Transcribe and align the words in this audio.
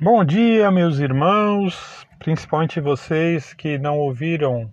Bom 0.00 0.24
dia, 0.24 0.72
meus 0.72 0.98
irmãos, 0.98 2.04
principalmente 2.18 2.80
vocês 2.80 3.54
que 3.54 3.78
não 3.78 3.96
ouviram 3.96 4.68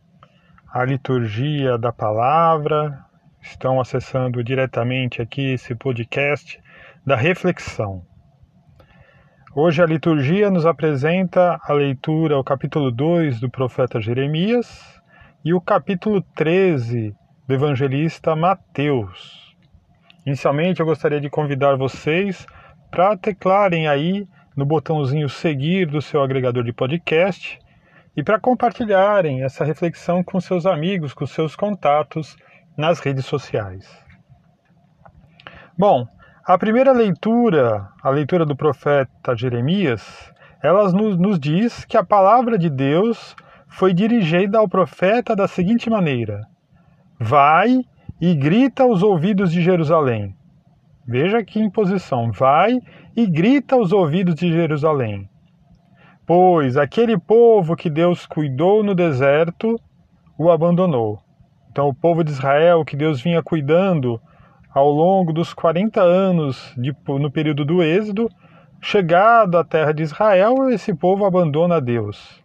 a 0.74 0.84
liturgia 0.84 1.78
da 1.78 1.92
palavra, 1.92 3.06
estão 3.40 3.80
acessando 3.80 4.44
diretamente 4.44 5.22
aqui 5.22 5.54
esse 5.54 5.76
podcast 5.76 6.60
da 7.06 7.16
reflexão. 7.16 8.04
Hoje 9.54 9.84
a 9.84 9.86
liturgia 9.86 10.50
nos 10.50 10.66
apresenta 10.66 11.60
a 11.62 11.72
leitura 11.72 12.34
ao 12.34 12.44
capítulo 12.44 12.92
2 12.92 13.40
do 13.40 13.50
profeta 13.50 14.02
Jeremias 14.02 15.00
e 15.46 15.54
o 15.54 15.62
capítulo 15.62 16.24
13 16.36 17.16
do 17.48 17.54
evangelista 17.54 18.36
Mateus. 18.36 19.56
Inicialmente 20.26 20.80
eu 20.80 20.86
gostaria 20.86 21.22
de 21.22 21.30
convidar 21.30 21.76
vocês 21.76 22.48
para 22.90 23.16
teclarem 23.16 23.88
aí 23.88 24.28
no 24.56 24.66
botãozinho 24.66 25.30
seguir 25.30 25.88
do 25.88 26.02
seu 26.02 26.22
agregador 26.22 26.64
de 26.64 26.74
podcast 26.74 27.60
e 28.16 28.24
para 28.24 28.40
compartilharem 28.40 29.44
essa 29.44 29.64
reflexão 29.64 30.24
com 30.24 30.40
seus 30.40 30.66
amigos, 30.66 31.14
com 31.14 31.26
seus 31.26 31.56
contatos 31.56 32.36
nas 32.78 33.00
redes 33.00 33.26
sociais. 33.26 33.88
Bom, 35.78 36.06
a 36.46 36.58
primeira 36.58 36.92
leitura, 36.92 37.88
a 38.04 38.10
leitura 38.10 38.46
do 38.46 38.56
profeta 38.56 39.36
Jeremias, 39.36 40.32
ela 40.62 40.92
nos, 40.92 41.18
nos 41.18 41.40
diz 41.40 41.86
que 41.86 41.98
a 41.98 42.04
palavra 42.04 42.58
de 42.58 42.70
Deus 42.70 43.36
foi 43.68 43.94
dirigida 43.94 44.60
ao 44.60 44.68
profeta 44.68 45.36
da 45.36 45.48
seguinte 45.48 45.90
maneira: 45.90 46.42
Vai 47.20 47.82
e 48.20 48.36
grita 48.36 48.84
aos 48.84 49.02
ouvidos 49.02 49.52
de 49.52 49.62
Jerusalém. 49.62 50.36
Veja 51.08 51.44
que 51.44 51.60
imposição. 51.60 52.32
Vai 52.32 52.80
e 53.16 53.26
grita 53.28 53.76
aos 53.76 53.92
ouvidos 53.92 54.36
de 54.36 54.52
Jerusalém. 54.52 55.30
Pois 56.26 56.78
aquele 56.78 57.18
povo 57.18 57.76
que 57.76 57.90
Deus 57.90 58.26
cuidou 58.26 58.84
no 58.84 58.96
deserto 58.96 59.80
o 60.38 60.50
abandonou. 60.50 61.20
Então, 61.70 61.88
o 61.88 61.94
povo 61.94 62.24
de 62.24 62.32
Israel, 62.32 62.84
que 62.84 62.96
Deus 62.96 63.22
vinha 63.22 63.42
cuidando 63.42 64.20
ao 64.74 64.90
longo 64.90 65.34
dos 65.34 65.54
40 65.54 66.02
anos 66.02 66.74
de, 66.78 66.96
no 67.08 67.30
período 67.30 67.66
do 67.66 67.84
Êxodo, 67.84 68.30
chegado 68.82 69.58
à 69.58 69.64
terra 69.64 69.94
de 69.94 70.04
Israel, 70.04 70.70
esse 70.70 70.94
povo 70.94 71.26
abandona 71.26 71.80
Deus. 71.80 72.42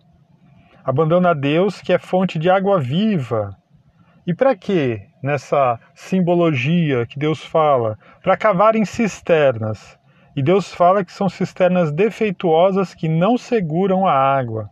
Abandona 0.85 1.35
Deus, 1.35 1.81
que 1.81 1.93
é 1.93 1.99
fonte 1.99 2.39
de 2.39 2.51
água 2.51 2.79
viva. 2.79 3.57
E 4.27 4.35
para 4.35 4.55
quê? 4.55 5.07
Nessa 5.23 5.81
simbologia 5.95 7.07
que 7.07 7.19
Deus 7.19 7.45
fala, 7.45 7.99
para 8.23 8.37
cavarem 8.37 8.85
cisternas 8.85 9.99
e 10.37 10.43
Deus 10.43 10.73
fala 10.73 11.03
que 11.03 11.13
são 11.13 11.29
cisternas 11.29 11.91
defeituosas 11.91 12.95
que 12.95 13.09
não 13.09 13.39
seguram 13.39 14.07
a 14.07 14.13
água. 14.13 14.71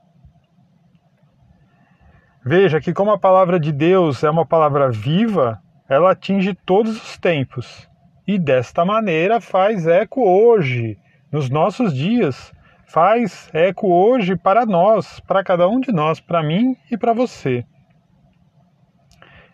Veja 2.44 2.80
que, 2.80 2.92
como 2.92 3.10
a 3.10 3.18
palavra 3.18 3.58
de 3.58 3.72
Deus 3.72 4.22
é 4.22 4.28
uma 4.28 4.44
palavra 4.44 4.90
viva, 4.90 5.58
ela 5.88 6.10
atinge 6.10 6.54
todos 6.54 7.02
os 7.02 7.16
tempos 7.16 7.88
e 8.26 8.38
desta 8.38 8.84
maneira 8.84 9.40
faz 9.40 9.86
eco 9.86 10.22
hoje, 10.22 10.98
nos 11.30 11.50
nossos 11.50 11.94
dias, 11.94 12.52
faz 12.86 13.50
eco 13.52 13.88
hoje 13.88 14.36
para 14.36 14.64
nós, 14.64 15.20
para 15.20 15.44
cada 15.44 15.68
um 15.68 15.80
de 15.80 15.92
nós, 15.92 16.20
para 16.20 16.42
mim 16.42 16.76
e 16.90 16.96
para 16.96 17.12
você. 17.12 17.64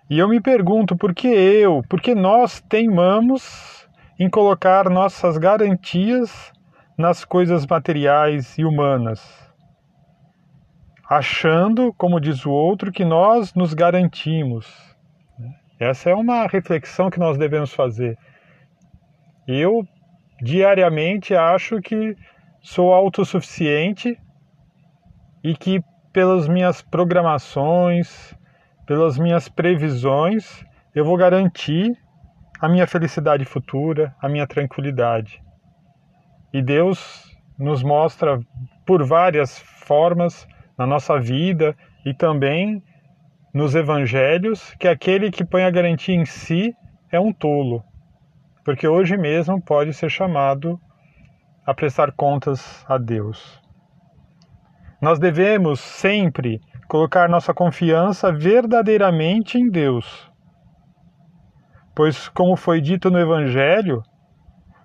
E 0.09 0.19
eu 0.19 0.29
me 0.29 0.41
pergunto 0.41 0.97
por 0.97 1.15
que 1.15 1.29
eu, 1.29 1.83
por 1.89 2.01
que 2.01 2.15
nós 2.15 2.61
teimamos 2.61 3.80
em 4.21 4.29
colocar 4.29 4.91
nossas 4.91 5.39
garantias 5.39 6.53
nas 6.97 7.25
coisas 7.25 7.67
materiais 7.67 8.59
e 8.59 8.65
humanas, 8.67 9.51
achando, 11.09 11.91
como 11.95 12.21
diz 12.21 12.45
o 12.45 12.51
outro, 12.51 12.93
que 12.93 13.03
nós 13.03 13.55
nos 13.55 13.73
garantimos. 13.73 14.69
Essa 15.79 16.11
é 16.11 16.15
uma 16.15 16.47
reflexão 16.47 17.09
que 17.09 17.19
nós 17.19 17.39
devemos 17.39 17.73
fazer. 17.73 18.19
Eu, 19.49 19.89
diariamente, 20.43 21.35
acho 21.35 21.81
que 21.81 22.15
sou 22.61 22.93
autossuficiente 22.93 24.21
e 25.43 25.57
que, 25.57 25.83
pelas 26.13 26.47
minhas 26.47 26.83
programações, 26.83 28.35
pelas 28.85 29.17
minhas 29.17 29.49
previsões, 29.49 30.63
eu 30.95 31.07
vou 31.07 31.17
garantir 31.17 31.97
a 32.61 32.69
minha 32.69 32.87
felicidade 32.87 33.45
futura, 33.45 34.15
a 34.21 34.29
minha 34.29 34.47
tranquilidade. 34.47 35.43
E 36.53 36.61
Deus 36.61 37.25
nos 37.59 37.83
mostra 37.83 38.39
por 38.85 39.03
várias 39.05 39.59
formas 39.59 40.47
na 40.77 40.87
nossa 40.87 41.19
vida 41.19 41.75
e 42.05 42.13
também 42.13 42.83
nos 43.53 43.75
evangelhos 43.75 44.75
que 44.75 44.87
aquele 44.87 45.31
que 45.31 45.45
põe 45.45 45.65
a 45.65 45.71
garantia 45.71 46.15
em 46.15 46.27
si 46.27 46.75
é 47.11 47.19
um 47.19 47.33
tolo, 47.33 47.83
porque 48.65 48.87
hoje 48.87 49.17
mesmo 49.17 49.61
pode 49.61 49.93
ser 49.95 50.11
chamado 50.11 50.79
a 51.67 51.73
prestar 51.73 52.13
contas 52.13 52.85
a 52.89 52.99
Deus. 52.99 53.61
Nós 55.01 55.19
devemos 55.19 55.81
sempre 55.81 56.61
colocar 56.87 57.29
nossa 57.29 57.55
confiança 57.55 58.31
verdadeiramente 58.33 59.59
em 59.59 59.69
Deus 59.71 60.30
Pois, 62.01 62.31
como 62.31 62.57
foi 62.57 62.81
dito 62.81 63.11
no 63.11 63.19
Evangelho, 63.19 64.03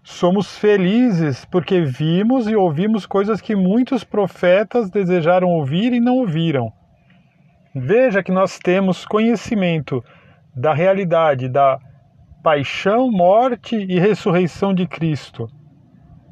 somos 0.04 0.58
felizes 0.58 1.46
porque 1.46 1.80
vimos 1.80 2.46
e 2.46 2.58
ouvimos 2.58 3.06
coisas 3.06 3.40
que 3.40 3.56
muitos 3.56 4.04
profetas 4.04 4.90
desejaram 4.90 5.48
ouvir 5.48 5.94
e 5.94 6.02
não 6.02 6.16
ouviram. 6.16 6.74
Veja 7.74 8.22
que 8.22 8.34
nós 8.34 8.60
temos 8.60 9.06
conhecimento 9.06 10.04
da 10.54 10.74
realidade 10.74 11.48
da 11.48 11.80
paixão, 12.44 13.10
morte 13.10 13.78
e 13.78 13.98
ressurreição 13.98 14.74
de 14.74 14.86
Cristo 14.86 15.48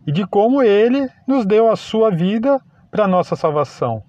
e 0.05 0.11
de 0.11 0.27
como 0.27 0.61
ele 0.61 1.07
nos 1.25 1.45
deu 1.45 1.71
a 1.71 1.77
sua 1.77 2.11
vida 2.11 2.59
para 2.91 3.05
a 3.05 3.07
nossa 3.07 3.37
salvação. 3.37 4.03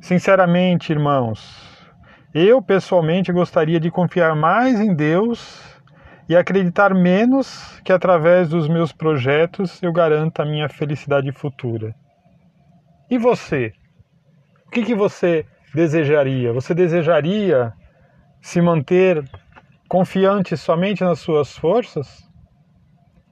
Sinceramente, 0.00 0.92
irmãos, 0.92 1.73
eu, 2.34 2.60
pessoalmente, 2.60 3.32
gostaria 3.32 3.78
de 3.78 3.92
confiar 3.92 4.34
mais 4.34 4.80
em 4.80 4.92
Deus 4.92 5.62
e 6.28 6.34
acreditar 6.34 6.92
menos 6.92 7.80
que 7.84 7.92
através 7.92 8.48
dos 8.48 8.66
meus 8.66 8.92
projetos 8.92 9.80
eu 9.80 9.92
garanta 9.92 10.42
a 10.42 10.46
minha 10.46 10.68
felicidade 10.68 11.30
futura. 11.30 11.94
E 13.08 13.16
você? 13.18 13.72
O 14.66 14.70
que, 14.70 14.82
que 14.82 14.94
você 14.96 15.46
desejaria? 15.72 16.52
Você 16.52 16.74
desejaria 16.74 17.72
se 18.42 18.60
manter 18.60 19.22
confiante 19.88 20.56
somente 20.56 21.04
nas 21.04 21.20
suas 21.20 21.56
forças? 21.56 22.28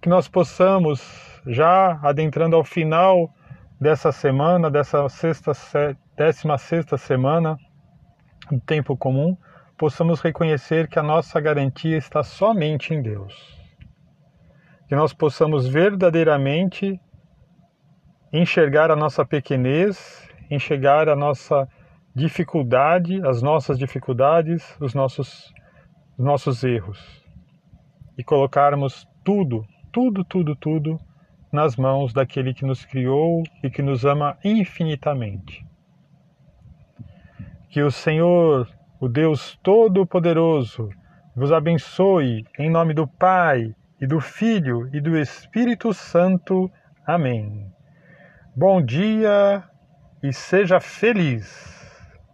Que 0.01 0.09
nós 0.09 0.29
possamos, 0.29 1.03
já 1.47 1.99
adentrando 2.05 2.55
ao 2.55 2.63
final 2.63 3.35
dessa 3.81 4.13
semana, 4.13 4.71
dessa 4.71 5.09
sexta, 5.09 5.53
décima 6.17 6.57
sexta 6.57 6.97
semana, 6.97 7.57
no 8.53 8.61
tempo 8.61 8.97
comum, 8.97 9.37
possamos 9.79 10.21
reconhecer 10.21 10.87
que 10.87 10.99
a 10.99 11.03
nossa 11.03 11.41
garantia 11.41 11.97
está 11.97 12.23
somente 12.23 12.93
em 12.93 13.01
Deus. 13.01 13.59
Que 14.87 14.95
nós 14.95 15.15
possamos 15.15 15.67
verdadeiramente 15.67 17.01
enxergar 18.31 18.91
a 18.91 18.97
nossa 18.97 19.25
pequenez, 19.25 20.29
enxergar 20.51 21.09
a 21.09 21.17
nossa 21.17 21.67
dificuldade, 22.15 23.27
as 23.27 23.41
nossas 23.41 23.79
dificuldades, 23.79 24.77
os 24.79 24.93
nossos, 24.93 25.51
os 26.19 26.25
nossos 26.25 26.63
erros. 26.63 27.01
E 28.19 28.23
colocarmos 28.23 29.09
tudo, 29.25 29.67
tudo, 29.91 30.23
tudo, 30.25 30.55
tudo 30.55 31.01
nas 31.51 31.77
mãos 31.77 32.13
daquele 32.13 32.53
que 32.53 32.67
nos 32.67 32.85
criou 32.85 33.43
e 33.63 33.71
que 33.71 33.83
nos 33.83 34.05
ama 34.05 34.37
infinitamente. 34.45 35.72
Que 37.73 37.83
o 37.83 37.91
Senhor, 37.91 38.69
o 39.01 39.09
Deus 39.09 39.59
Todo-Poderoso, 39.63 40.91
vos 41.35 41.51
abençoe 41.51 42.45
em 42.59 42.69
nome 42.69 42.93
do 42.93 43.09
Pai 43.09 43.75
e 43.99 44.07
do 44.07 44.21
Filho 44.21 44.91
e 44.93 45.01
do 45.01 45.17
Espírito 45.17 45.95
Santo. 45.95 46.71
Amém. 47.07 47.73
Bom 48.55 48.85
dia 48.85 49.65
e 50.23 50.35
seja 50.35 50.81
feliz. 50.81 51.72